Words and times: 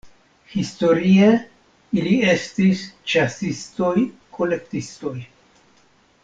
Historie 0.51 1.27
ili 2.01 2.15
estis 2.31 2.81
ĉasistoj-kolektistoj. 3.13 5.15